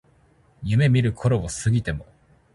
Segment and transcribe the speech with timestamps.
[0.63, 2.07] 夢見る頃を過ぎても